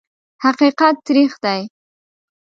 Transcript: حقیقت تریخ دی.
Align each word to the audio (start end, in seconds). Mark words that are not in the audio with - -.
حقیقت 0.45 0.95
تریخ 1.07 1.31
دی. 1.43 1.61